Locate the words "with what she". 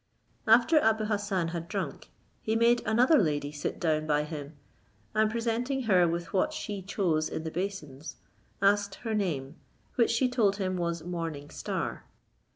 6.07-6.81